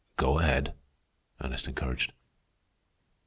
"Go 0.17 0.39
ahead," 0.39 0.73
Ernest 1.43 1.67
encouraged. 1.67 2.13